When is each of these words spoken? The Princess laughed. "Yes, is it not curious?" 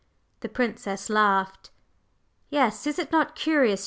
The 0.39 0.49
Princess 0.49 1.11
laughed. 1.11 1.69
"Yes, 2.49 2.87
is 2.87 2.97
it 2.97 3.11
not 3.11 3.35
curious?" 3.35 3.79